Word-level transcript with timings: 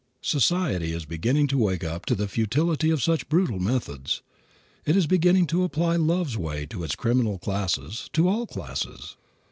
Society 0.23 0.93
is 0.93 1.05
beginning 1.05 1.45
to 1.45 1.59
wake 1.59 1.83
up 1.83 2.07
to 2.07 2.15
the 2.15 2.27
futility 2.27 2.89
of 2.89 3.03
such 3.03 3.29
brutal 3.29 3.59
methods. 3.59 4.23
It 4.83 4.95
is 4.95 5.05
beginning 5.05 5.45
to 5.53 5.61
apply 5.63 5.97
love's 5.97 6.35
way 6.37 6.65
to 6.71 6.83
its 6.83 6.95
criminal 6.95 7.37
classes, 7.37 8.09
to 8.13 8.27
all 8.27 8.47
classes. 8.47 9.15